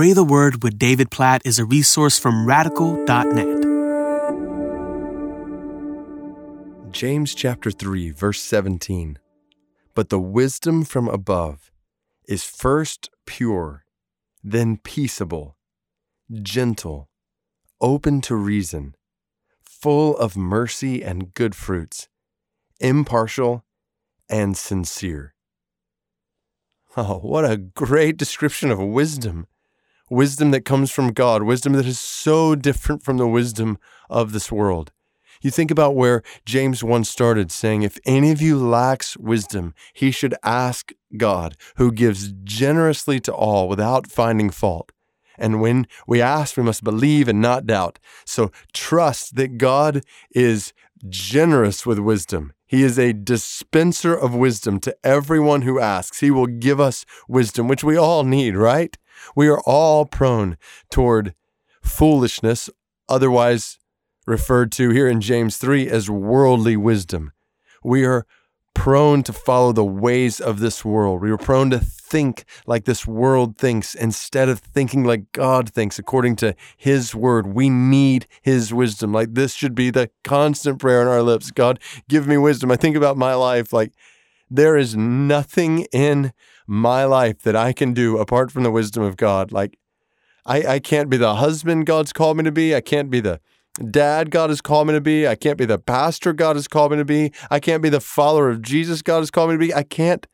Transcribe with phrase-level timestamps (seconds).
[0.00, 3.60] Pray the Word with David Platt is a resource from radical.net.
[6.90, 9.18] James chapter 3, verse 17.
[9.94, 11.70] But the wisdom from above
[12.26, 13.84] is first pure,
[14.42, 15.58] then peaceable,
[16.32, 17.10] gentle,
[17.82, 18.94] open to reason,
[19.62, 22.08] full of mercy and good fruits,
[22.80, 23.66] impartial
[24.30, 25.34] and sincere.
[26.96, 29.46] Oh, what a great description of wisdom!
[30.10, 33.78] Wisdom that comes from God, wisdom that is so different from the wisdom
[34.10, 34.92] of this world.
[35.40, 40.10] You think about where James once started saying, If any of you lacks wisdom, he
[40.10, 44.92] should ask God, who gives generously to all without finding fault.
[45.38, 47.98] And when we ask, we must believe and not doubt.
[48.26, 50.74] So trust that God is
[51.08, 52.52] generous with wisdom.
[52.66, 56.20] He is a dispenser of wisdom to everyone who asks.
[56.20, 58.96] He will give us wisdom, which we all need, right?
[59.34, 60.56] We are all prone
[60.90, 61.34] toward
[61.82, 62.70] foolishness,
[63.08, 63.78] otherwise
[64.26, 67.32] referred to here in James 3 as worldly wisdom.
[67.82, 68.26] We are
[68.74, 71.20] prone to follow the ways of this world.
[71.20, 75.98] We are prone to think like this world thinks instead of thinking like God thinks
[75.98, 77.48] according to His word.
[77.48, 79.12] We need His wisdom.
[79.12, 82.70] Like this should be the constant prayer on our lips God, give me wisdom.
[82.70, 83.92] I think about my life like
[84.50, 86.32] there is nothing in
[86.66, 89.52] my life that I can do apart from the wisdom of God.
[89.52, 89.78] Like
[90.46, 92.74] I, I can't be the husband God's called me to be.
[92.74, 93.40] I can't be the
[93.90, 95.26] dad God has called me to be.
[95.26, 97.32] I can't be the pastor God has called me to be.
[97.50, 99.74] I can't be the follower of Jesus God has called me to be.
[99.74, 100.26] I can't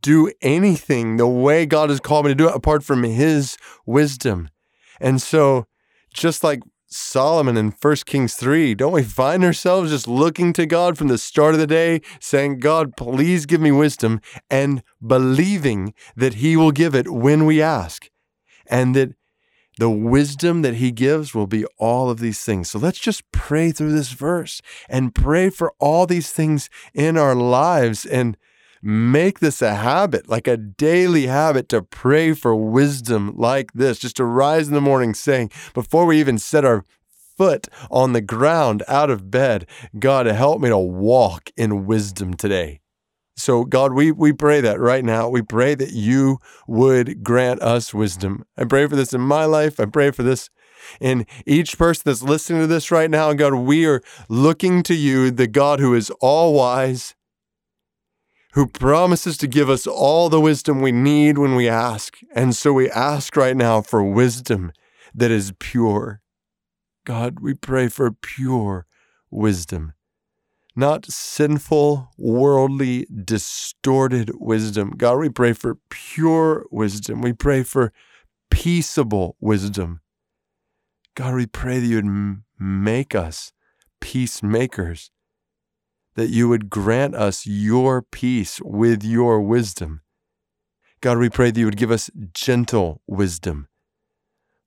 [0.00, 4.50] do anything the way God has called me to do it apart from his wisdom.
[5.00, 5.66] And so,
[6.12, 6.62] just like
[6.94, 11.18] Solomon in 1 Kings 3, don't we find ourselves just looking to God from the
[11.18, 16.70] start of the day, saying, God, please give me wisdom, and believing that He will
[16.70, 18.10] give it when we ask,
[18.66, 19.14] and that
[19.76, 22.70] the wisdom that he gives will be all of these things.
[22.70, 27.34] So let's just pray through this verse and pray for all these things in our
[27.34, 28.36] lives and
[28.84, 34.16] make this a habit, like a daily habit to pray for wisdom like this, just
[34.16, 36.84] to rise in the morning saying, before we even set our
[37.36, 39.66] foot on the ground out of bed,
[39.98, 42.80] God, help me to walk in wisdom today.
[43.36, 45.28] So, God, we, we pray that right now.
[45.28, 48.44] We pray that you would grant us wisdom.
[48.56, 49.80] I pray for this in my life.
[49.80, 50.50] I pray for this
[51.00, 53.32] in each person that's listening to this right now.
[53.32, 57.16] God, we are looking to you, the God who is all wise,
[58.54, 62.18] who promises to give us all the wisdom we need when we ask.
[62.34, 64.72] And so we ask right now for wisdom
[65.14, 66.20] that is pure.
[67.04, 68.86] God, we pray for pure
[69.30, 69.94] wisdom
[70.76, 74.92] not sinful, worldly, distorted wisdom.
[74.96, 77.20] God, we pray for pure wisdom.
[77.20, 77.92] We pray for
[78.50, 80.00] peaceable wisdom.
[81.14, 83.52] God, we pray that you would make us
[84.00, 85.10] peacemakers,
[86.14, 90.02] that you would grant us your peace with your wisdom.
[91.00, 93.68] God, we pray that you would give us gentle wisdom.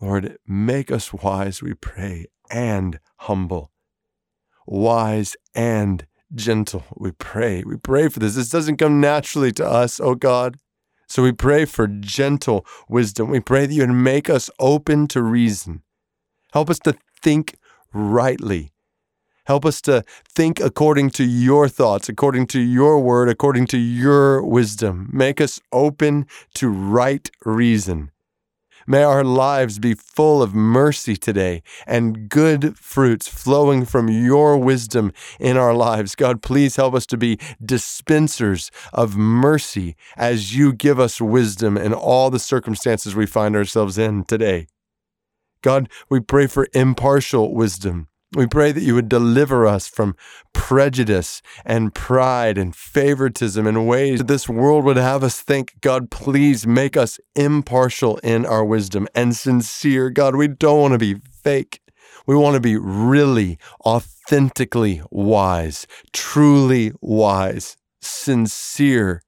[0.00, 3.70] Lord, make us wise, we pray, and humble
[4.70, 6.84] wise, and gentle.
[6.96, 7.62] We pray.
[7.66, 8.36] We pray for this.
[8.36, 10.56] This doesn't come naturally to us, oh God.
[11.08, 13.30] So we pray for gentle wisdom.
[13.30, 15.82] We pray that you would make us open to reason.
[16.52, 17.56] Help us to think
[17.92, 18.72] rightly.
[19.50, 24.46] Help us to think according to your thoughts, according to your word, according to your
[24.46, 25.10] wisdom.
[25.12, 28.12] Make us open to right reason.
[28.86, 35.12] May our lives be full of mercy today and good fruits flowing from your wisdom
[35.40, 36.14] in our lives.
[36.14, 41.92] God, please help us to be dispensers of mercy as you give us wisdom in
[41.92, 44.68] all the circumstances we find ourselves in today.
[45.60, 48.06] God, we pray for impartial wisdom.
[48.32, 50.14] We pray that you would deliver us from
[50.52, 55.74] prejudice and pride and favoritism in ways that this world would have us think.
[55.80, 60.10] God, please make us impartial in our wisdom and sincere.
[60.10, 61.80] God, we don't want to be fake.
[62.24, 69.22] We want to be really, authentically wise, truly wise, sincere.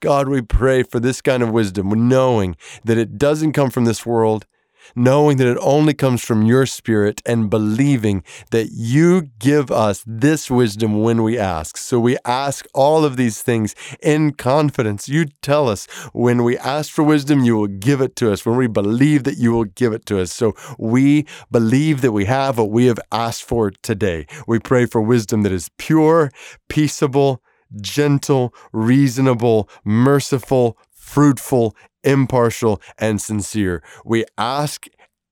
[0.00, 4.04] God, we pray for this kind of wisdom, knowing that it doesn't come from this
[4.04, 4.46] world
[4.94, 10.50] knowing that it only comes from your spirit and believing that you give us this
[10.50, 11.76] wisdom when we ask.
[11.76, 15.08] So we ask all of these things in confidence.
[15.08, 18.56] You tell us when we ask for wisdom, you will give it to us, when
[18.56, 20.32] we believe that you will give it to us.
[20.32, 24.26] So we believe that we have what we have asked for today.
[24.46, 26.30] We pray for wisdom that is pure,
[26.68, 27.42] peaceable,
[27.80, 31.74] gentle, reasonable, merciful, fruitful,
[32.08, 33.82] impartial, and sincere.
[34.04, 34.86] We ask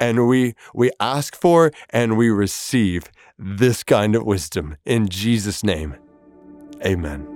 [0.00, 3.04] and we we ask for and we receive
[3.38, 5.94] this kind of wisdom in Jesus name.
[6.84, 7.31] Amen.